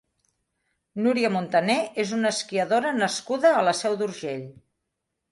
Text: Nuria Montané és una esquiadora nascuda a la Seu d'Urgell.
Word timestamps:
Nuria 1.07 1.29
Montané 1.33 1.75
és 2.03 2.13
una 2.19 2.31
esquiadora 2.35 2.93
nascuda 3.01 3.51
a 3.57 3.61
la 3.67 3.75
Seu 3.81 3.99
d'Urgell. 4.01 4.49